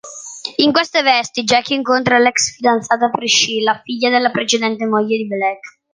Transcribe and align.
In 0.57 0.71
queste 0.71 1.03
vesti, 1.03 1.43
Jack 1.43 1.69
incontra 1.69 2.17
l'ex 2.17 2.55
fidanzata 2.55 3.11
Priscilla, 3.11 3.81
figlia 3.83 4.09
della 4.09 4.31
precedente 4.31 4.87
moglie 4.87 5.15
di 5.17 5.27
Black. 5.27 5.59